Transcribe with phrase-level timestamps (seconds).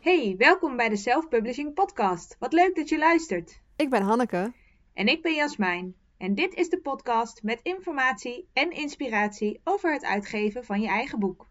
[0.00, 2.36] Hey, welkom bij de Self Publishing Podcast.
[2.38, 3.60] Wat leuk dat je luistert.
[3.76, 4.52] Ik ben Hanneke.
[4.94, 5.94] En ik ben Jasmijn.
[6.18, 11.18] En dit is de podcast met informatie en inspiratie over het uitgeven van je eigen
[11.18, 11.46] boek.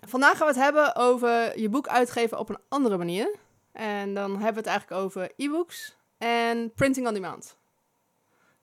[0.00, 3.36] Vandaag gaan we het hebben over je boek uitgeven op een andere manier.
[3.72, 7.57] En dan hebben we het eigenlijk over e-books en printing on demand.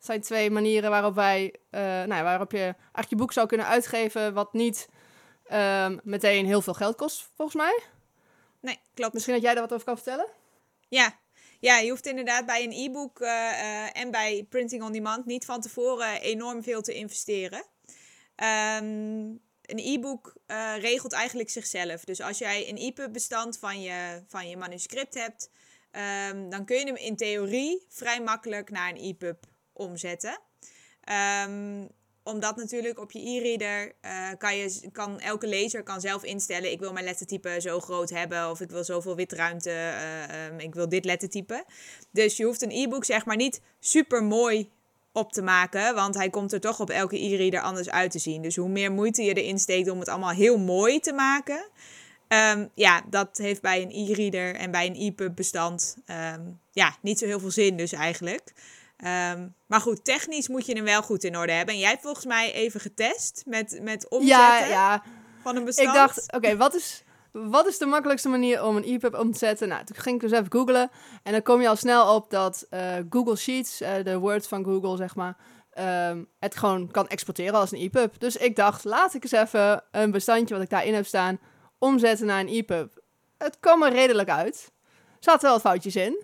[0.05, 4.33] Zijn twee manieren waarop wij, uh, nou, waarop je eigenlijk je boek zou kunnen uitgeven,
[4.33, 4.89] wat niet
[5.51, 7.79] um, meteen heel veel geld kost, volgens mij.
[8.59, 9.13] Nee, klopt.
[9.13, 10.27] Misschien dat jij daar wat over kan vertellen?
[10.87, 11.19] Ja,
[11.59, 15.45] ja, je hoeft inderdaad bij een e-book uh, uh, en bij printing on demand niet
[15.45, 17.59] van tevoren enorm veel te investeren.
[18.79, 22.03] Um, een e-book uh, regelt eigenlijk zichzelf.
[22.03, 25.49] Dus als jij een EPUB bestand van je, van je manuscript hebt,
[26.31, 29.45] um, dan kun je hem in theorie vrij makkelijk naar een EPUB
[29.75, 30.39] omzetten.
[31.47, 31.89] Um,
[32.25, 36.79] omdat natuurlijk op je e-reader uh, kan, je, kan elke lezer kan zelf instellen: ik
[36.79, 40.89] wil mijn lettertype zo groot hebben, of ik wil zoveel witruimte, uh, um, ik wil
[40.89, 41.65] dit lettertype.
[42.11, 44.69] Dus je hoeft een e-book zeg maar niet super mooi
[45.11, 48.41] op te maken, want hij komt er toch op elke e-reader anders uit te zien.
[48.41, 51.67] Dus hoe meer moeite je erin steekt om het allemaal heel mooi te maken,
[52.27, 55.97] um, ja, dat heeft bij een e-reader en bij een EPUB bestand
[56.71, 58.53] ja, niet zo heel veel zin dus eigenlijk.
[58.97, 61.73] Um, maar goed, technisch moet je hem wel goed in orde hebben.
[61.73, 65.03] En jij hebt volgens mij even getest met, met omzetten ja, ja.
[65.41, 65.87] van een bestand.
[65.87, 67.03] Ik dacht, oké, wat is
[67.43, 69.67] wat is de makkelijkste manier om een EPUB om te zetten?
[69.67, 70.89] Nou, toen ging ik dus even googlen.
[71.23, 74.63] En dan kom je al snel op dat uh, Google Sheets, uh, de Word van
[74.63, 75.37] Google, zeg maar,
[76.09, 78.19] um, het gewoon kan exporteren als een EPUB.
[78.19, 81.39] Dus ik dacht, laat ik eens even een bestandje wat ik daarin heb staan,
[81.77, 83.01] omzetten naar een EPUB.
[83.37, 84.71] Het kwam er redelijk uit.
[84.91, 86.23] Er zaten wel wat foutjes in.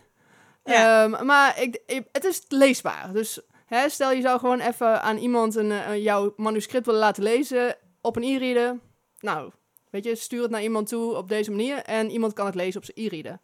[0.63, 1.03] Ja.
[1.03, 3.13] Um, maar ik, ik, het is leesbaar.
[3.13, 7.23] Dus hè, stel je zou gewoon even aan iemand een, uh, jouw manuscript willen laten
[7.23, 8.79] lezen op een e-reader.
[9.19, 9.51] Nou,
[9.91, 12.81] Weet je, stuur het naar iemand toe op deze manier en iemand kan het lezen
[12.81, 13.39] op zijn e-reader.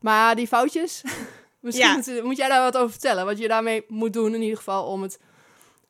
[0.00, 1.02] Maar die foutjes,
[1.60, 1.94] misschien ja.
[1.94, 3.24] moet, moet, jij daar wat over vertellen.
[3.24, 5.18] Wat je daarmee moet doen in ieder geval om het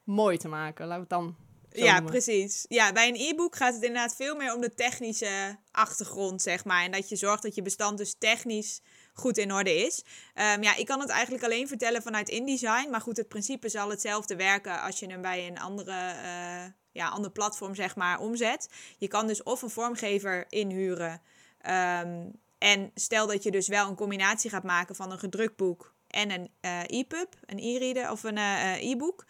[0.04, 0.86] mooi te maken.
[0.86, 1.36] Laten we het dan
[1.70, 2.10] ja, noemen.
[2.10, 2.64] precies.
[2.68, 6.84] Ja, bij een e-book gaat het inderdaad veel meer om de technische achtergrond, zeg maar.
[6.84, 8.80] En dat je zorgt dat je bestand dus technisch
[9.20, 10.04] goed in orde is.
[10.34, 12.90] Um, ja, ik kan het eigenlijk alleen vertellen vanuit InDesign.
[12.90, 16.14] Maar goed, het principe zal hetzelfde werken als je hem bij een andere...
[16.24, 18.68] Uh, ja, ander platform zeg maar omzet.
[18.98, 21.22] Je kan dus of een vormgever inhuren.
[22.02, 25.94] Um, en stel dat je dus wel een combinatie gaat maken van een gedrukt boek
[26.08, 29.24] en een uh, e-pub, een e-reader of een uh, e-book.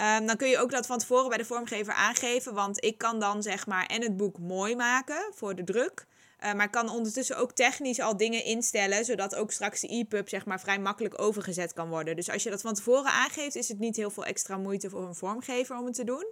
[0.00, 2.54] Um, dan kun je ook dat van tevoren bij de vormgever aangeven.
[2.54, 6.06] Want ik kan dan zeg maar en het boek mooi maken voor de druk.
[6.44, 10.46] Uh, maar kan ondertussen ook technisch al dingen instellen, zodat ook straks de e-pub zeg
[10.46, 12.16] maar vrij makkelijk overgezet kan worden.
[12.16, 15.06] Dus als je dat van tevoren aangeeft, is het niet heel veel extra moeite voor
[15.06, 16.26] een vormgever om het te doen.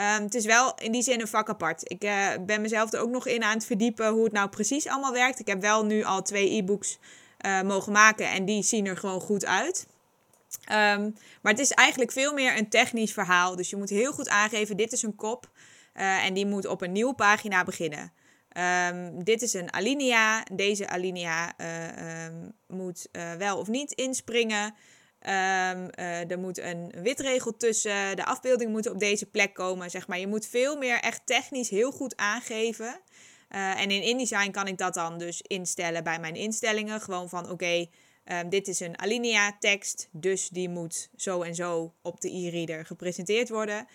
[0.00, 1.90] Um, het is wel in die zin een vak apart.
[1.90, 4.88] Ik uh, ben mezelf er ook nog in aan het verdiepen hoe het nou precies
[4.88, 5.38] allemaal werkt.
[5.38, 6.98] Ik heb wel nu al twee e-books
[7.46, 9.86] uh, mogen maken en die zien er gewoon goed uit.
[10.60, 13.56] Um, maar het is eigenlijk veel meer een technisch verhaal.
[13.56, 15.50] Dus je moet heel goed aangeven, dit is een kop
[15.94, 18.12] uh, en die moet op een nieuwe pagina beginnen.
[18.58, 20.44] Um, dit is een alinea.
[20.52, 21.54] Deze alinea
[22.66, 23.08] moet
[23.38, 24.64] wel of niet inspringen.
[24.64, 25.30] Um,
[25.98, 28.16] uh, er moet een witregel tussen.
[28.16, 29.90] De afbeelding moet op deze plek komen.
[29.90, 30.18] Zeg maar.
[30.18, 33.00] Je moet veel meer echt technisch heel goed aangeven.
[33.48, 37.00] En in InDesign kan ik dat dan dus instellen bij mijn instellingen.
[37.00, 37.86] Gewoon van oké,
[38.48, 40.08] dit is een alinea tekst.
[40.12, 43.86] Dus die moet zo en zo op de e-reader gepresenteerd worden.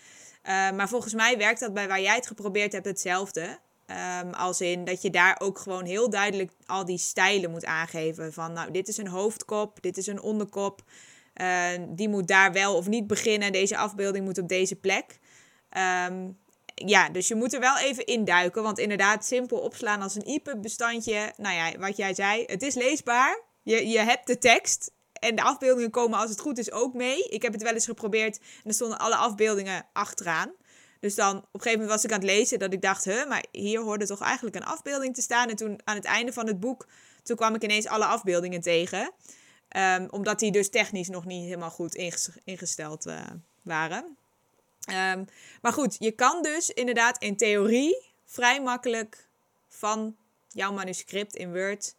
[0.44, 3.58] Maar volgens mij werkt dat bij waar jij het geprobeerd hebt hetzelfde.
[3.92, 8.32] Um, als in dat je daar ook gewoon heel duidelijk al die stijlen moet aangeven.
[8.32, 10.82] Van nou, dit is een hoofdkop, dit is een onderkop.
[11.40, 13.52] Uh, die moet daar wel of niet beginnen.
[13.52, 15.18] Deze afbeelding moet op deze plek.
[16.08, 16.38] Um,
[16.74, 18.62] ja, dus je moet er wel even induiken.
[18.62, 21.32] Want inderdaad, simpel opslaan als een EPUB-bestandje.
[21.36, 23.40] Nou ja, wat jij zei, het is leesbaar.
[23.62, 24.92] Je, je hebt de tekst.
[25.12, 27.28] En de afbeeldingen komen als het goed is ook mee.
[27.28, 30.52] Ik heb het wel eens geprobeerd en er stonden alle afbeeldingen achteraan.
[31.02, 33.28] Dus dan op een gegeven moment was ik aan het lezen dat ik dacht, huh,
[33.28, 35.48] maar hier hoorde toch eigenlijk een afbeelding te staan.
[35.48, 36.86] En toen aan het einde van het boek,
[37.22, 39.12] toen kwam ik ineens alle afbeeldingen tegen.
[39.76, 41.94] Um, omdat die dus technisch nog niet helemaal goed
[42.44, 43.20] ingesteld uh,
[43.62, 44.16] waren.
[44.90, 45.26] Um,
[45.62, 49.28] maar goed, je kan dus inderdaad in theorie vrij makkelijk
[49.68, 50.16] van
[50.48, 51.94] jouw manuscript in Word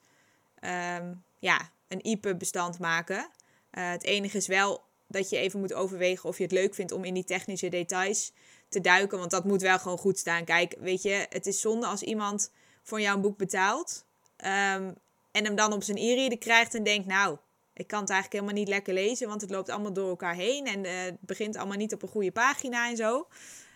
[0.62, 3.18] um, ja, een EPUB-bestand maken.
[3.18, 6.92] Uh, het enige is wel dat je even moet overwegen of je het leuk vindt
[6.92, 8.32] om in die technische details
[8.74, 9.18] te duiken.
[9.18, 10.44] Want dat moet wel gewoon goed staan.
[10.44, 12.52] Kijk, weet je, het is zonde als iemand
[12.84, 14.06] voor jou een boek betaalt.
[14.38, 14.96] Um,
[15.32, 17.38] en hem dan op zijn e-reader krijgt en denkt, nou,
[17.74, 20.66] ik kan het eigenlijk helemaal niet lekker lezen, want het loopt allemaal door elkaar heen
[20.66, 23.28] en uh, het begint allemaal niet op een goede pagina en zo.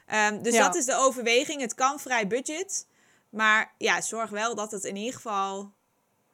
[0.05, 0.63] Ehm, dus Ja.
[0.63, 1.61] dat is de overweging.
[1.61, 2.87] Het kan vrij budget.
[3.29, 5.71] Maar ja, zorg wel dat het in ieder geval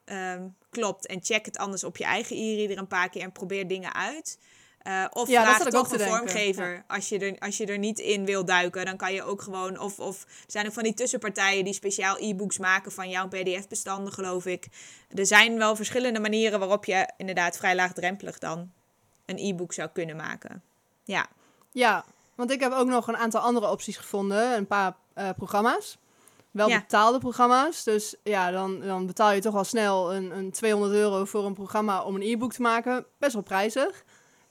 [0.04, 1.06] ehm, klopt.
[1.06, 4.38] En check het anders op je eigen e-reader een paar keer en probeer dingen uit.
[4.84, 6.84] Eh, of Ja, vraag toch een vormgever.
[6.86, 9.78] Als, je er, als je er niet in wil duiken, dan kan je ook gewoon...
[9.78, 14.12] Of, of er zijn ook van die tussenpartijen die speciaal e-books maken van jouw pdf-bestanden,
[14.12, 14.66] geloof ik.
[15.14, 18.70] Er zijn wel verschillende manieren waarop je inderdaad vrij laagdrempelig dan
[19.26, 20.62] een e-book zou kunnen maken.
[21.04, 21.26] Ja,
[21.72, 22.04] Ja,
[22.34, 24.56] want ik heb ook nog een aantal andere opties gevonden.
[24.56, 25.98] Een paar eh, programma's.
[26.50, 26.78] Wel Ja.
[26.80, 27.84] betaalde programma's.
[27.84, 31.54] Dus ja, dan, dan betaal je toch al snel een, een 200 euro voor een
[31.54, 33.04] programma om een e-book te maken.
[33.18, 34.04] Best wel prijzig.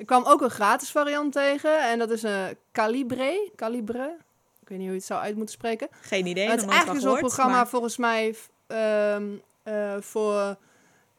[0.04, 1.90] Ik kwam ook een gratis variant tegen.
[1.90, 3.52] En dat is een Calibre.
[3.56, 4.18] Calibre.
[4.62, 5.88] Ik weet niet hoe je het zou uit moeten spreken.
[6.02, 6.50] geen idee.
[6.50, 8.36] het is eigenlijk zo'n programma maar- volgens mij
[8.68, 9.24] ehm,
[9.64, 10.56] eh, voor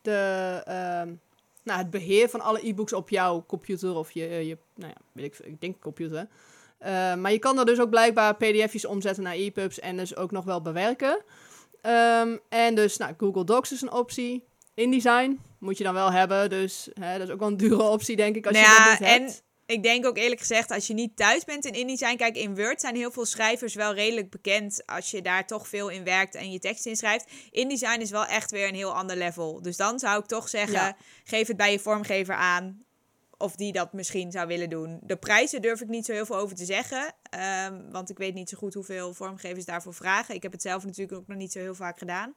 [0.03, 1.13] de, ehm,
[1.63, 5.25] nou, het beheer van alle e-books op jouw computer of je, je nou ja, weet
[5.25, 6.29] ik, ik denk computer.
[6.79, 10.31] Eh, maar je kan er dus ook blijkbaar pdf'jes omzetten naar EPUBs en dus ook
[10.31, 11.23] nog wel bewerken.
[11.81, 14.45] Ehm, en dus, nou, Google Docs is een optie.
[14.75, 18.16] InDesign moet je dan wel hebben, dus hè, dat is ook wel een dure optie,
[18.16, 20.87] denk ik, als Nou je ja, dat niet en ik denk ook eerlijk gezegd, als
[20.87, 24.31] je niet thuis bent in InDesign, kijk, in Word zijn heel veel schrijvers wel redelijk
[24.31, 27.31] bekend als je daar toch veel in werkt en je tekst in schrijft.
[27.50, 29.62] InDesign is wel echt weer een heel ander level.
[29.62, 30.96] Dus dan zou ik toch zeggen, Ja.
[31.25, 32.84] geef het bij je vormgever aan
[33.37, 34.99] of die dat misschien zou willen doen.
[35.02, 38.34] De prijzen durf ik niet zo heel veel over te zeggen, ehm, want ik weet
[38.34, 40.34] niet zo goed hoeveel vormgevers daarvoor vragen.
[40.34, 42.32] Ik heb het zelf natuurlijk ook nog niet zo heel vaak gedaan.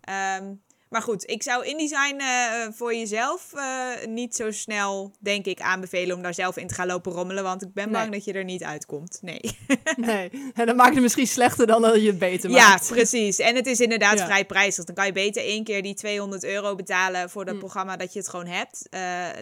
[0.00, 0.54] Ehm,
[0.94, 6.16] maar goed, ik zou InDesign eh voor jezelf eh, niet zo snel, denk ik, aanbevelen
[6.16, 7.42] om daar zelf in te gaan lopen rommelen.
[7.42, 8.00] Want ik ben Nee.
[8.00, 9.18] bang dat je er niet uitkomt.
[9.22, 9.40] Nee.
[9.96, 12.88] Nee, en dan maakt het misschien slechter dan dat je het beter Ja, maakt.
[12.88, 13.38] precies.
[13.38, 14.24] En het is inderdaad Ja.
[14.24, 14.84] vrij prijzig.
[14.84, 17.60] Dan kan je beter één keer die 200 euro betalen voor dat Mm.
[17.60, 18.88] programma dat je het gewoon hebt.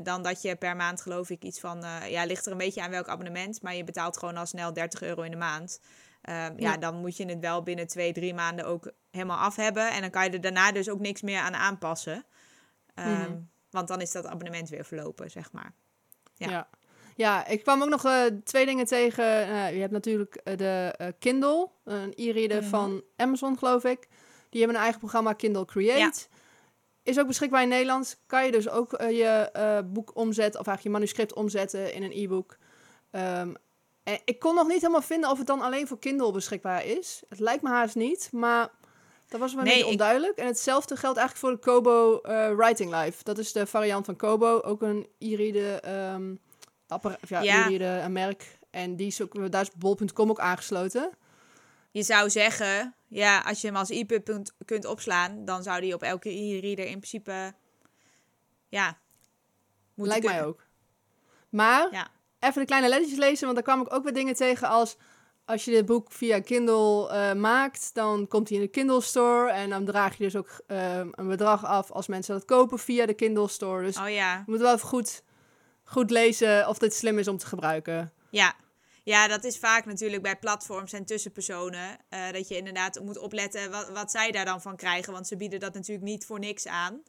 [0.03, 1.85] dan dat je per maand, geloof ik, iets van.
[2.09, 3.63] ja, ligt er een beetje aan welk abonnement.
[3.63, 5.81] Maar je betaalt gewoon al snel 30 euro in de maand.
[6.23, 6.53] Ehm, ja.
[6.57, 6.77] Ja.
[6.77, 9.91] dan moet je het wel binnen twee, drie maanden ook helemaal af hebben.
[9.93, 12.25] En dan kan je er daarna dus ook niks meer aan aanpassen.
[12.95, 13.39] Ehm, Mhm.
[13.71, 15.73] Want dan is dat abonnement weer verlopen, zeg maar.
[16.35, 16.51] Ja.
[16.51, 16.69] Ja.
[17.17, 17.47] ja.
[17.47, 19.25] ik kwam ook nog eh, twee dingen tegen.
[19.25, 22.69] Eh, je hebt natuurlijk eh, de Kindle, een e-reader Mhm.
[22.71, 24.09] van Amazon, geloof ik.
[24.49, 26.27] Die hebben een eigen programma Kindle Create.
[27.03, 28.17] Is ook beschikbaar in Nederlands.
[28.27, 29.51] Kan je dus ook je
[29.93, 32.57] boek omzetten, of eigenlijk je manuscript omzetten in een e-book.
[33.11, 33.57] En
[34.25, 37.23] ik kon nog niet helemaal vinden of het dan alleen voor Kindle beschikbaar is.
[37.29, 38.71] Het lijkt me haast niet, maar
[39.29, 40.39] dat was me ik- onduidelijk.
[40.39, 43.25] En hetzelfde geldt eigenlijk voor de Kobo eh, Writing Live.
[43.25, 46.35] Dat is de variant van Kobo, ook een e-reader, ehm,
[46.87, 47.43] appara- of ja,
[48.05, 48.59] een merk.
[48.71, 51.11] En die is ook, daar is bol.com ook aangesloten.
[51.91, 54.25] Je zou zeggen, ja, als je hem als EPUB
[54.65, 57.55] kunt, opslaan, dan zou die op elke e-reader in principe,
[58.69, 58.99] ja,
[59.95, 60.61] moeten Lijkt mij ook.
[61.49, 62.09] Maar Ja.
[62.43, 64.97] Even de kleine lettertjes lezen, want daar kwam ik ook weer dingen tegen als...
[65.45, 69.51] Als je dit boek via Kindle eh, maakt, dan komt hij in de Kindle Store.
[69.51, 73.07] En dan draag je dus ook ehm, een bedrag af als mensen dat kopen via
[73.07, 73.85] de Kindle Store.
[73.85, 75.23] Dus Oh ja, je moet wel even goed,
[75.85, 78.13] goed lezen of dit slim is om te gebruiken.
[78.31, 78.55] ja.
[79.05, 81.99] Ja, dat is vaak natuurlijk bij platforms en tussenpersonen.
[82.09, 85.13] eh, dat je inderdaad moet opletten wat, wat zij daar dan van krijgen.
[85.13, 87.03] Want ze bieden dat natuurlijk niet voor niks aan.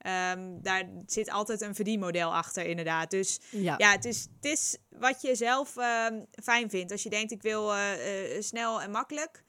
[0.00, 3.10] Ehm, daar zit altijd een verdienmodel achter, inderdaad.
[3.10, 6.92] Dus Ja, Ja, het is, het is wat je zelf ehm, fijn vindt.
[6.92, 9.44] Als je denkt, ik wil eh, eh, snel en makkelijk.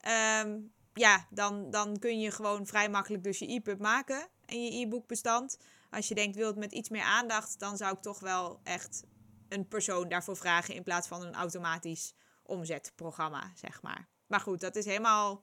[0.00, 0.58] ehm,
[0.94, 5.58] ja, dan, dan kun je gewoon vrij makkelijk dus je e-pub maken en je e-bookbestand.
[5.90, 9.02] Als je denkt, wil het met iets meer aandacht, dan zou ik toch wel echt
[9.48, 14.08] een persoon daarvoor vragen in plaats van een automatisch omzetprogramma, zeg maar.
[14.26, 15.42] Maar goed, dat is helemaal...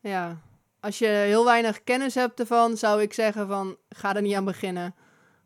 [0.00, 0.40] ja.
[0.84, 4.44] Als je heel weinig kennis hebt ervan, zou ik zeggen van ga er niet aan
[4.44, 4.94] beginnen.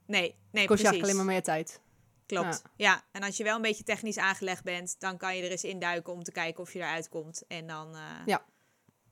[0.06, 1.80] Nee, nee, Kost je alleen maar meer tijd.
[2.26, 2.62] Klopt.
[2.76, 3.04] Ja.
[3.12, 6.12] en als je wel een beetje technisch aangelegd bent, dan kan je er eens induiken
[6.12, 7.44] om te kijken of je eruit komt.
[7.46, 8.44] En dan, eh, Ja.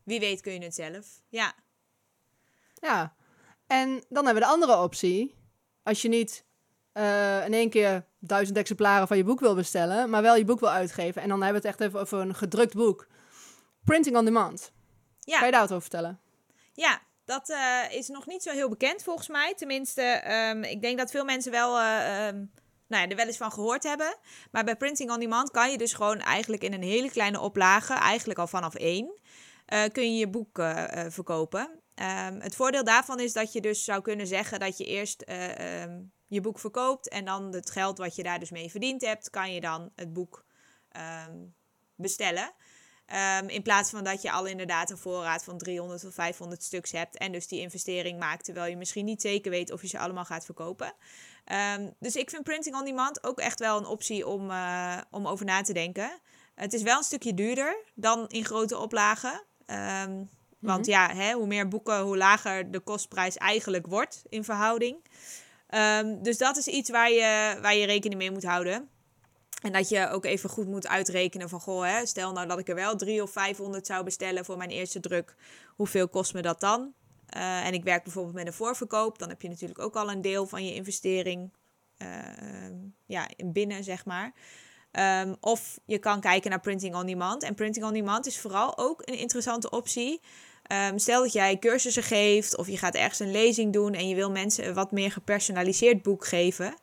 [0.02, 1.06] wie weet, kun je het zelf.
[1.28, 1.54] Ja,
[2.74, 3.14] Ja,
[3.66, 5.34] en dan hebben we de andere optie.
[5.82, 6.44] Als je niet
[6.92, 10.60] eh, in één keer duizend exemplaren van je boek wil bestellen, maar wel je boek
[10.60, 11.22] wil uitgeven.
[11.22, 13.06] En dan hebben we het echt even over een gedrukt boek.
[13.84, 14.72] Printing on demand.
[15.26, 15.36] Ja.
[15.36, 16.20] Kan je daar wat over vertellen?
[16.72, 19.54] ja dat eh, is nog niet zo heel bekend volgens mij.
[19.54, 22.36] Tenminste, ehm, ik denk dat veel mensen wel, eh, ehm,
[22.88, 24.16] nou ja, er wel eens van gehoord hebben.
[24.50, 27.92] Maar bij Printing on Demand kan je dus gewoon eigenlijk in een hele kleine oplage,
[27.92, 29.20] eigenlijk al vanaf één,
[29.66, 30.58] eh, kun je je boek
[31.08, 31.80] verkopen.
[31.94, 35.24] Ehm, het voordeel daarvan is dat je dus zou kunnen zeggen dat je eerst
[36.28, 39.52] je boek verkoopt en dan het geld wat je daar dus mee verdiend hebt, kan
[39.52, 40.44] je dan het boek
[41.94, 42.52] bestellen.
[43.06, 46.92] Ehm, in plaats van dat je al inderdaad een voorraad van 300 of 500 stuks
[46.92, 47.18] hebt.
[47.18, 50.24] En dus die investering maakt terwijl je misschien niet zeker weet of je ze allemaal
[50.24, 50.92] gaat verkopen.
[51.44, 55.26] Ehm, dus ik vind printing on demand ook echt wel een optie om, eh, om
[55.26, 56.20] over na te denken.
[56.54, 59.42] Het is wel een stukje duurder dan in grote oplagen.
[59.66, 60.24] Ehm,
[60.58, 64.96] want ja, hè, hoe meer boeken, hoe lager de kostprijs eigenlijk wordt in verhouding.
[66.22, 68.88] Dus dat is iets waar je, waar je rekening mee moet houden.
[69.62, 72.68] En dat je ook even goed moet uitrekenen van, goh, hè, stel nou dat ik
[72.68, 75.34] er wel 3 of 500 zou bestellen voor mijn eerste druk.
[75.68, 76.92] Hoeveel kost me dat dan?
[77.36, 79.18] Uh, en ik werk bijvoorbeeld met een voorverkoop.
[79.18, 81.52] Dan heb je natuurlijk ook al een deel van je investering
[81.98, 82.08] uh,
[83.06, 84.32] ja, binnen, zeg maar.
[85.22, 87.42] Um, of je kan kijken naar printing on demand.
[87.42, 90.20] En printing on demand is vooral ook een interessante optie.
[90.72, 94.14] Um, stel dat jij cursussen geeft of je gaat ergens een lezing doen en je
[94.14, 96.74] wil mensen een wat meer gepersonaliseerd boek geven.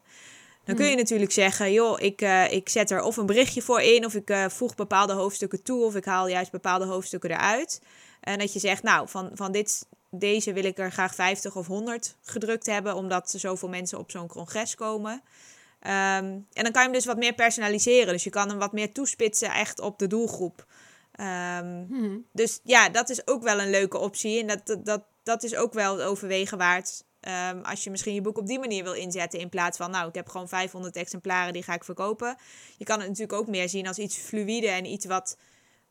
[0.65, 0.99] Dan kun je hmm.
[0.99, 4.29] natuurlijk zeggen, joh, ik, uh, ik zet er of een berichtje voor in, of ik
[4.29, 7.81] uh, voeg bepaalde hoofdstukken toe, of ik haal juist bepaalde hoofdstukken eruit.
[8.19, 11.67] En dat je zegt, nou, van, van dit, deze wil ik er graag 50 of
[11.67, 15.11] 100 gedrukt hebben, omdat er zoveel mensen op zo'n congres komen.
[15.11, 18.13] Um, en dan kan je hem dus wat meer personaliseren.
[18.13, 20.65] Dus je kan hem wat meer toespitsen echt op de doelgroep.
[21.19, 22.25] Um, hmm.
[22.31, 24.39] Dus ja, dat is ook wel een leuke optie.
[24.39, 27.03] En dat, dat, dat is ook wel het overwegen waard.
[27.51, 29.39] Um, als je misschien je boek op die manier wil inzetten.
[29.39, 32.37] In plaats van, nou, ik heb gewoon 500 exemplaren, die ga ik verkopen.
[32.77, 35.37] Je kan het natuurlijk ook meer zien als iets fluïde en iets wat,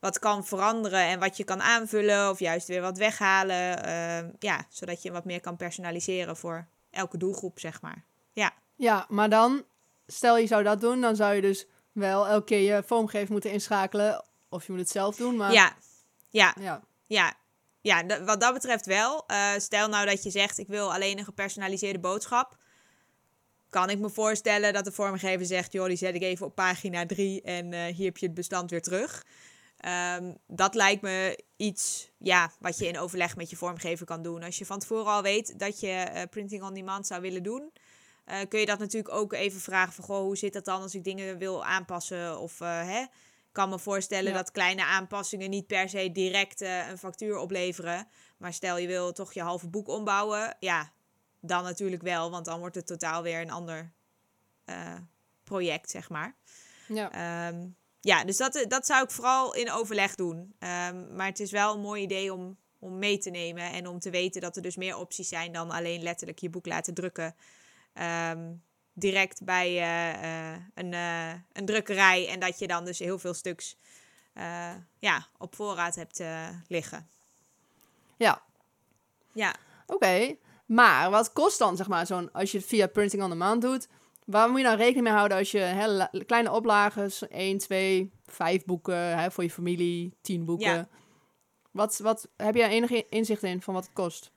[0.00, 1.00] wat kan veranderen.
[1.00, 3.86] En wat je kan aanvullen of juist weer wat weghalen.
[3.86, 8.04] Uh, ja, zodat je wat meer kan personaliseren voor elke doelgroep, zeg maar.
[8.32, 8.52] Ja.
[8.76, 9.64] Ja, maar dan,
[10.06, 13.52] stel je zou dat doen, dan zou je dus wel elke keer je vormgever moeten
[13.52, 15.52] inschakelen of je moet het zelf doen, maar...
[15.52, 15.76] Ja,
[16.30, 16.82] ja, ja.
[17.06, 17.34] ja.
[17.82, 19.24] Ja wat dat betreft wel.
[19.26, 22.56] Uh, stel nou dat je zegt, ik wil alleen een gepersonaliseerde boodschap.
[23.70, 27.06] Kan ik me voorstellen dat de vormgever zegt, joh, die zet ik even op pagina
[27.06, 29.24] 3 en uh, hier heb je het bestand weer terug.
[30.16, 34.42] Um, dat lijkt me iets ja, wat je in overleg met je vormgever kan doen.
[34.42, 37.72] Als je van tevoren al weet dat je uh, printing on demand zou willen doen,
[38.48, 41.04] kun je dat natuurlijk ook even vragen van, goh, hoe zit dat dan als ik
[41.04, 43.04] dingen wil aanpassen of hè,
[43.52, 48.08] kan me voorstellen dat kleine aanpassingen niet per se direct uh, een factuur opleveren.
[48.36, 50.56] Maar stel je wil toch je halve boek ombouwen.
[50.60, 50.92] Ja,
[51.40, 52.30] dan natuurlijk wel.
[52.30, 53.92] Want dan wordt het totaal weer een ander
[54.66, 54.94] uh,
[55.44, 56.36] project, zeg maar.
[56.88, 60.38] Ja, um, ja dus dat, dat zou ik vooral in overleg doen.
[60.38, 63.72] Um, maar het is wel een mooi idee om, om mee te nemen.
[63.72, 66.66] En om te weten dat er dus meer opties zijn dan alleen letterlijk je boek
[66.66, 67.34] laten drukken.
[68.30, 72.28] Um, direct bij uh, een, uh, een drukkerij.
[72.28, 73.76] En dat je dan dus heel veel stuks
[74.98, 76.22] ja, op voorraad hebt
[76.66, 77.08] liggen.
[78.16, 78.42] Ja.
[79.32, 79.54] Ja.
[79.86, 80.36] Oké.
[80.66, 83.88] Maar wat kost dan, zeg maar, zo'n als je het via printing on demand doet?
[84.24, 88.64] Waar moet je nou rekening mee houden als je hè, kleine oplages, 1, 2, 5
[88.64, 90.74] boeken hè, voor je familie, 10 boeken?
[90.74, 90.88] Ja.
[91.70, 94.32] Wat, wat heb je enige inzicht in van wat het kost?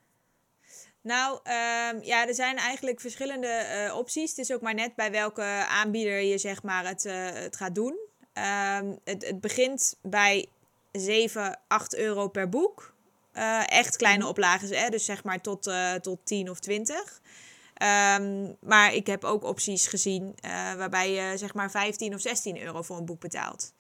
[1.06, 4.30] Nou, um, ja, er zijn eigenlijk verschillende uh, opties.
[4.30, 7.76] Het is ook maar net bij welke aanbieder je zeg maar het, uh, het gaat
[7.76, 7.98] doen.
[8.34, 10.48] Um, het, het begint bij
[10.92, 12.94] 7, 8 euro per boek.
[13.34, 14.30] Uh, echt kleine mhm.
[14.30, 14.90] oplages, hè?
[14.90, 15.72] dus zeg maar tot,
[16.02, 16.96] tot 10 of 20.
[16.98, 17.08] Um,
[17.74, 20.36] ehm, maar ik heb ook opties gezien
[20.78, 23.75] waarbij je zeg maar 15 of 16 euro voor een boek betaalt.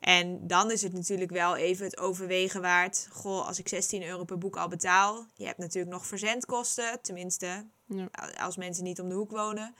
[0.00, 3.08] En dan is het natuurlijk wel even het overwegen waard.
[3.10, 5.26] Goh, als ik 16 euro per boek al betaal.
[5.34, 7.02] Je hebt natuurlijk nog verzendkosten.
[7.02, 8.08] Tenminste, ja.
[8.40, 9.74] als mensen niet om de hoek wonen.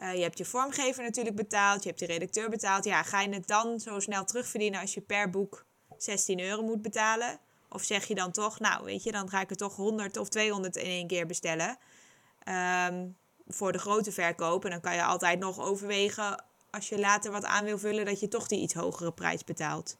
[0.00, 1.82] Uh, je hebt je vormgever natuurlijk betaald.
[1.82, 2.84] Je hebt de redacteur betaald.
[2.84, 5.64] Ja, ga je het dan zo snel terugverdienen als je per boek
[5.96, 7.38] 16 euro moet betalen?
[7.68, 10.28] Of zeg je dan toch, nou weet je, dan ga ik er toch 100 of
[10.28, 11.78] 200 in één keer bestellen.
[12.88, 13.16] Um,
[13.46, 14.64] voor de grote verkoop.
[14.64, 18.20] En dan kan je altijd nog overwegen als je later wat aan wil vullen, dat
[18.20, 19.96] je toch die iets hogere prijs betaalt.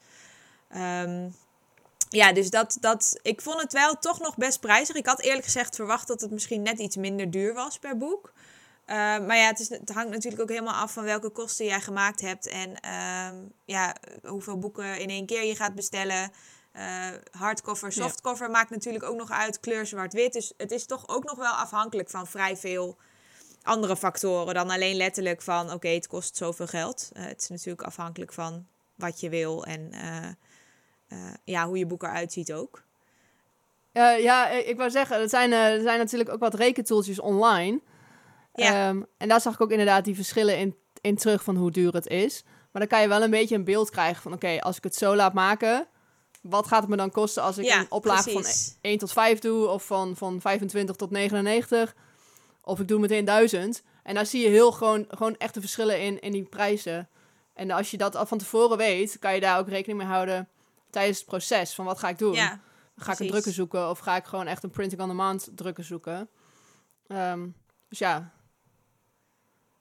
[0.76, 1.34] Um,
[2.08, 4.96] ja, dus dat, dat, ik vond het wel toch nog best prijzig.
[4.96, 8.32] Ik had eerlijk gezegd verwacht dat het misschien net iets minder duur was per boek.
[8.86, 11.80] Uh, maar ja, het, is, het, hangt natuurlijk ook helemaal af van welke kosten jij
[11.80, 12.46] gemaakt hebt.
[12.46, 16.30] En uh, ja, hoeveel boeken in één keer je gaat bestellen.
[16.76, 19.60] Uh, hardcover, softcover maakt natuurlijk ook nog uit.
[19.60, 20.32] Kleur zwart-wit.
[20.32, 22.96] Dus het is toch ook nog wel afhankelijk van vrij veel
[23.64, 27.10] andere factoren dan alleen letterlijk van oké, het kost zoveel geld.
[27.12, 30.28] Uh, het is natuurlijk afhankelijk van wat je wil en uh,
[31.08, 32.82] uh, ja, hoe je boek eruit ziet ook.
[33.92, 37.80] ja, ik wou zeggen, er zijn, er zijn natuurlijk ook wat rekentoeltjes online.
[38.54, 38.88] Ja.
[38.88, 41.92] Um, en daar zag ik ook inderdaad die verschillen in, in terug van hoe duur
[41.92, 42.44] het is.
[42.44, 44.94] Maar dan kan je wel een beetje een beeld krijgen van oké, als ik het
[44.94, 45.86] zo laat maken,
[46.40, 48.44] wat gaat het me dan kosten als ik een oplage van
[48.80, 51.94] 1 tot 5 doe of van, van 25 tot 99?
[52.64, 53.82] Of ik doe meteen duizend.
[54.02, 57.08] En daar zie je heel gewoon, gewoon echte verschillen in, in die prijzen.
[57.52, 60.48] En als je dat al van tevoren weet, kan je daar ook rekening mee houden
[60.90, 61.74] tijdens het proces.
[61.74, 62.32] Van wat ga ik doen?
[62.32, 62.60] Ja,
[62.96, 65.84] ga ik een drukken zoeken of ga ik gewoon echt een printing on demand drukken
[65.84, 66.28] zoeken?
[67.08, 67.54] Um,
[67.88, 68.32] dus ja,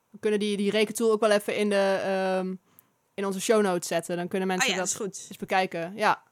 [0.10, 2.60] we kunnen die, die rekentool ook wel even in de, um,
[3.14, 4.18] in onze show notes zetten.
[4.18, 5.26] Dan kunnen Oh mensen ja, dat dat is goed.
[5.30, 5.94] eens bekijken.
[5.96, 6.24] Ja,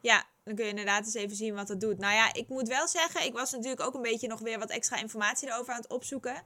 [0.00, 1.98] Ja, dan kun je inderdaad eens even zien wat het doet.
[1.98, 4.70] Nou ja, ik moet wel zeggen, ik was natuurlijk ook een beetje nog weer wat
[4.70, 6.42] extra informatie erover aan het opzoeken.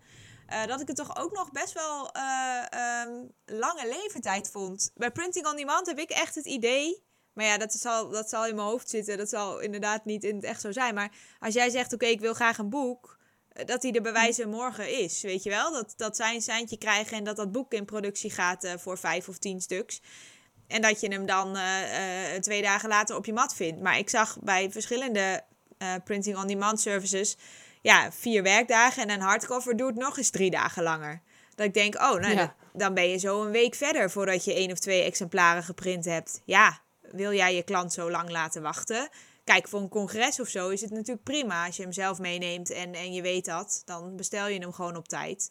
[0.46, 3.10] Eh, dat ik het toch ook nog best wel eh, ehm,
[3.44, 4.90] lange leeftijd vond.
[4.94, 7.04] Bij Printing on Demand heb ik echt het idee.
[7.32, 9.18] Maar ja, dat zal, dat zal in mijn hoofd zitten.
[9.18, 10.94] Dat zal inderdaad niet in het echt zo zijn.
[10.94, 13.18] Maar als jij zegt, oké, ik wil graag een boek.
[13.48, 15.72] eh, Dat die er bij wijze morgen is, weet je wel?
[15.72, 19.28] Dat, dat zij een seintje krijgen en dat dat boek in productie gaat voor vijf
[19.28, 20.00] of tien stuks.
[20.70, 23.80] En dat je hem dan eh, eh, twee dagen later op je mat vindt.
[23.80, 25.42] Maar ik zag bij verschillende
[25.78, 27.36] eh, printing on demand services.
[27.82, 31.22] Ja, vier werkdagen en een hardcover duurt nog eens drie dagen langer.
[31.54, 32.34] Dat ik denk, oh, nou, Ja.
[32.34, 36.04] dat- dan ben je zo een week verder voordat je één of twee exemplaren geprint
[36.04, 36.40] hebt.
[36.44, 39.08] Ja, wil jij je klant zo lang laten wachten?
[39.44, 42.70] Kijk, voor een congres of zo is het natuurlijk prima als je hem zelf meeneemt
[42.70, 43.82] en, en je weet dat.
[43.84, 45.50] Dan bestel je hem gewoon op tijd.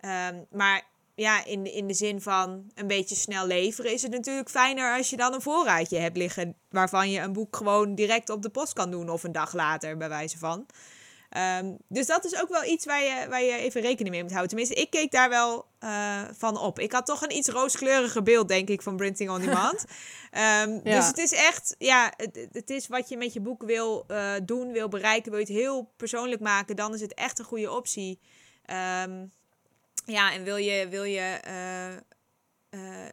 [0.00, 0.82] Ehm, maar
[1.20, 5.10] ja, in, in de zin van een beetje snel leveren, is het natuurlijk fijner als
[5.10, 6.56] je dan een voorraadje hebt liggen.
[6.68, 9.96] Waarvan je een boek gewoon direct op de post kan doen of een dag later,
[9.96, 10.66] bij wijze van.
[11.30, 14.32] Ehm, dus dat is ook wel iets waar je, waar je even rekening mee moet
[14.32, 14.48] houden.
[14.48, 16.78] Tenminste, ik keek daar wel eh, van op.
[16.78, 19.84] Ik had toch een iets rooskleuriger beeld, denk ik, van Printing on Demand.
[20.32, 20.66] Ja.
[20.82, 24.32] Dus het is echt, ja, het, het is wat je met je boek wil eh,
[24.42, 25.30] doen, wil bereiken.
[25.30, 28.20] Wil je het heel persoonlijk maken, dan is het echt een goede optie.
[28.64, 29.26] Ehm,
[30.10, 32.00] ja, en wil je, wil je eh, eh,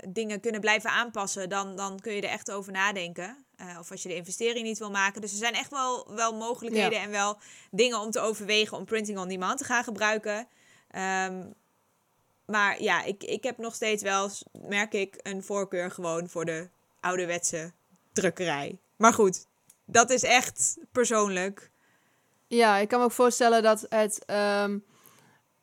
[0.10, 3.46] dingen kunnen blijven aanpassen, dan, dan kun je er echt over nadenken.
[3.56, 5.22] Eh, of als je de investering niet wil maken.
[5.22, 7.04] Dus er zijn echt wel, wel mogelijkheden Ja.
[7.04, 7.38] en wel
[7.72, 10.48] dingen om te overwegen om printing on demand te gaan gebruiken.
[10.92, 11.46] Ehm,
[12.46, 16.70] maar ja, ik, ik heb nog steeds wel, merk ik, een voorkeur gewoon voor de
[17.00, 17.72] ouderwetse
[18.14, 18.78] drukkerij.
[18.96, 19.46] Maar goed,
[19.86, 21.70] dat is echt persoonlijk.
[22.48, 24.26] Ja, ik kan me ook voorstellen dat het...
[24.26, 24.78] ehm,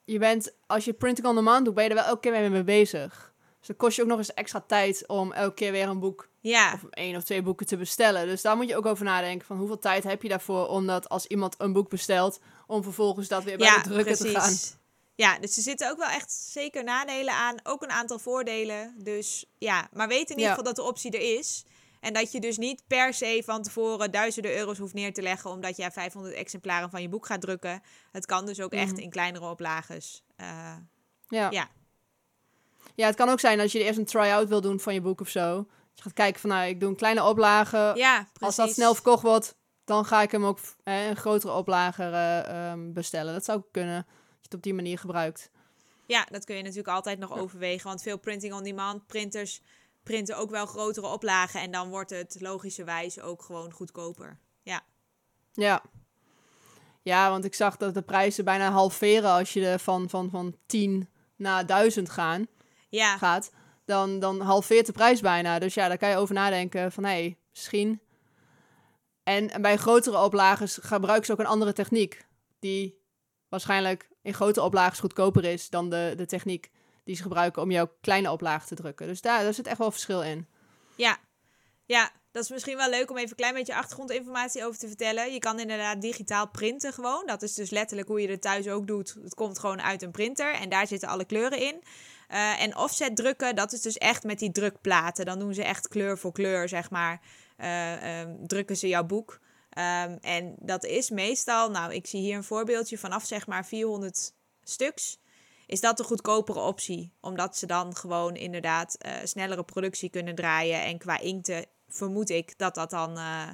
[0.05, 2.65] je bent, als je printing on demand doet, ben je er wel elke keer mee
[2.65, 3.33] bezig.
[3.59, 6.29] Dus dan kost je ook nog eens extra tijd om elke keer weer een boek
[6.41, 8.27] Ja, of één of twee boeken te bestellen.
[8.27, 11.09] Dus daar moet je ook over nadenken van hoeveel tijd heb je daarvoor om dat
[11.09, 14.55] als iemand een boek bestelt, om vervolgens dat weer bij ja de drukker te gaan.
[15.17, 17.57] Ja, dus er zitten ook wel echt zeker nadelen aan.
[17.63, 18.95] Ook een aantal voordelen.
[18.99, 20.49] Dus ja, maar weet in ieder Ja.
[20.49, 21.65] geval dat de optie er is.
[22.05, 25.51] En dat je dus niet per se van tevoren duizenden euro's hoeft neer te leggen...
[25.51, 27.83] omdat jij 500 exemplaren van je boek gaat drukken.
[28.13, 29.01] Het kan dus ook echt Mhm.
[29.01, 30.23] in kleinere oplages.
[30.37, 30.77] Eh,
[31.29, 31.51] Ja.
[31.51, 31.69] ja.
[32.95, 35.21] ja, het kan ook zijn als je eerst een try-out wil doen van je boek
[35.21, 35.55] of zo.
[35.57, 37.93] Dat je gaat kijken van, nou, ik doe een kleine oplage.
[37.95, 38.41] ja, precies.
[38.41, 42.71] als dat snel verkocht wordt, dan ga ik hem ook eh, een grotere oplage eh,
[42.71, 43.33] ehm, bestellen.
[43.33, 45.51] Dat zou ook kunnen, dat je het op die manier gebruikt.
[46.07, 47.89] Ja, dat kun je natuurlijk altijd nog overwegen.
[47.89, 49.61] Want veel printing-on-demand printers
[50.05, 51.61] printen ook wel grotere oplagen.
[51.61, 54.39] En dan wordt het logischerwijs ook gewoon goedkoper.
[54.63, 54.83] Ja,
[55.53, 55.83] Ja.
[57.03, 60.57] Ja, want ik zag dat de prijzen bijna halveren als je er van, van, van
[60.67, 62.47] 10 naar 1000 gaan,
[62.89, 63.51] ja, gaat.
[63.85, 65.59] Dan, dan halveert de prijs bijna.
[65.59, 68.01] Dus ja, daar kan je over nadenken van, hé, hey, misschien.
[69.23, 72.27] En, bij grotere oplages gebruiken ze ook een andere techniek.
[72.59, 72.99] Die
[73.49, 76.71] waarschijnlijk in grote oplages goedkoper is dan de, de techniek
[77.05, 79.07] die ze gebruiken om jouw kleine oplage te drukken.
[79.07, 80.47] Dus daar, daar zit echt wel verschil in.
[80.97, 81.19] ja.
[81.87, 85.33] Ja, dat is misschien wel leuk om even een klein beetje achtergrondinformatie over te vertellen.
[85.33, 87.27] Je kan inderdaad digitaal printen gewoon.
[87.27, 89.17] Dat is dus letterlijk hoe je het thuis ook doet.
[89.23, 91.83] Het komt gewoon uit een printer en daar zitten alle kleuren in.
[92.29, 95.25] Eh, en offset drukken, dat is dus echt met die drukplaten.
[95.25, 97.21] Dan doen ze echt kleur voor kleur, zeg maar.
[97.57, 99.41] eh, ehm, drukken ze jouw boek.
[99.71, 104.33] Ehm, en dat is meestal, nou, ik zie hier een voorbeeldje vanaf zeg maar 400
[104.63, 105.19] stuks.
[105.67, 107.13] Is dat de goedkopere optie?
[107.21, 110.83] Omdat ze dan gewoon inderdaad eh, snellere productie kunnen draaien.
[110.83, 113.49] En qua inkten vermoed ik dat dat dan eh,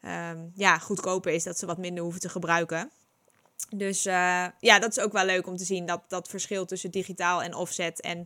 [0.00, 1.44] ehm, ja, goedkoper is.
[1.44, 2.90] Dat ze wat minder hoeven te gebruiken.
[3.70, 5.86] Dus eh, ja, dat is ook wel leuk om te zien.
[5.86, 8.00] Dat, dat verschil tussen digitaal en offset.
[8.00, 8.16] En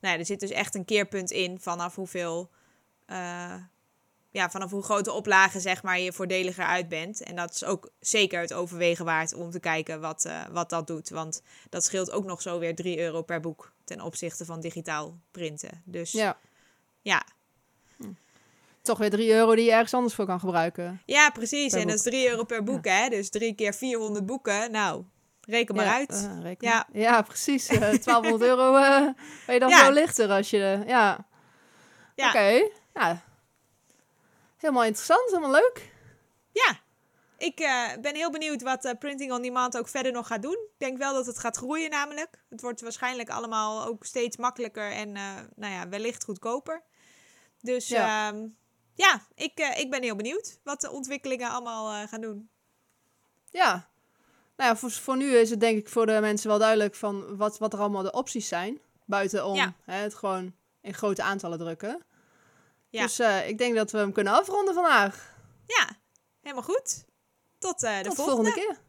[0.00, 2.50] nou ja, er zit dus echt een keerpunt in vanaf hoeveel...
[4.30, 7.22] ja, vanaf hoe grote oplagen zeg maar, je voordeliger uit bent.
[7.22, 10.86] En dat is ook zeker het overwegen waard om te kijken wat, eh, wat dat
[10.86, 11.08] doet.
[11.08, 15.18] Want dat scheelt ook nog zo weer 3 euro per boek ten opzichte van digitaal
[15.30, 15.82] printen.
[15.84, 16.36] Dus ja,
[17.02, 17.22] Ja,
[17.96, 18.06] ja,
[18.82, 21.02] toch weer 3 euro die je ergens anders voor kan gebruiken.
[21.32, 21.70] precies.
[21.72, 23.08] Per en dat is 3 euro per boek, hè.
[23.08, 24.70] Dus 3 keer 400 boeken.
[24.70, 25.04] Nou,
[25.40, 26.10] reken maar ja, uit.
[26.10, 26.74] eh, reken Ja.
[26.92, 27.02] maar.
[27.02, 27.66] ja, precies.
[27.68, 28.72] Eh 1200 euro
[29.46, 29.78] ben je dan Ja.
[29.84, 30.82] veel lichter als je...
[30.86, 31.26] ja,
[32.14, 32.68] ja, oké.
[32.94, 33.22] Ja.
[34.58, 35.92] Helemaal interessant, helemaal leuk.
[36.52, 36.86] ja.
[37.38, 40.52] Ik eh, ben heel benieuwd wat eh, Printing on Demand ook verder nog gaat doen.
[40.52, 42.42] Ik denk wel dat het gaat groeien namelijk.
[42.48, 46.82] Het wordt waarschijnlijk allemaal ook steeds makkelijker en eh, nou ja, wellicht goedkoper.
[47.60, 48.28] Dus Ja.
[48.28, 48.48] ja,
[48.94, 52.48] ja ik, ik ben heel benieuwd wat de ontwikkelingen allemaal gaan doen.
[53.50, 53.88] Ja.
[54.56, 57.36] Nou ja, voor, voor nu is het denk ik voor de mensen wel duidelijk van
[57.36, 58.80] wat, wat er allemaal de opties zijn.
[59.04, 59.74] Buitenom Ja.
[59.84, 62.02] hè, het gewoon in grote aantallen drukken.
[62.90, 63.02] Ja.
[63.02, 65.36] Dus eh, ik denk dat we hem kunnen afronden vandaag.
[65.66, 65.88] Ja,
[66.40, 67.04] helemaal goed.
[67.58, 68.50] Tot eh, de Tot de volgende.
[68.50, 68.86] volgende keer.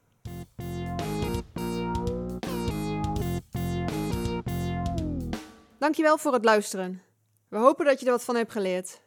[5.79, 7.01] Dankjewel voor het luisteren.
[7.49, 9.01] We hopen dat je er wat van hebt geleerd.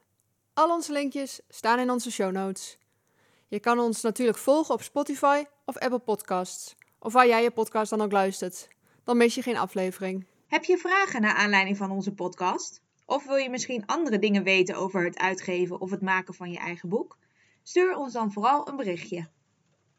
[0.54, 2.78] Al onze linkjes staan in onze show notes.
[3.48, 6.74] Je kan ons natuurlijk volgen op Spotify of Apple Podcasts.
[6.98, 8.68] Of waar jij je podcast dan ook luistert.
[9.04, 10.26] Dan mis je geen aflevering.
[10.46, 12.80] Heb je vragen naar aanleiding van onze podcast?
[13.12, 16.58] Of wil je misschien andere dingen weten over het uitgeven of het maken van je
[16.58, 17.18] eigen boek?
[17.62, 19.28] Stuur ons dan vooral een berichtje.